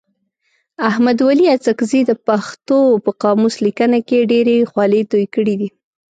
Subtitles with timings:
[0.89, 5.69] احمد ولي اڅکزي د پښتو په قاموس لیکنه کي ډېري خولې توی کړي دي.